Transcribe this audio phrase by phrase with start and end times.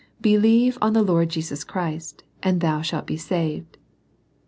[0.19, 3.77] "Believe on the Lord Jesus Christ, and thou shalt be saved."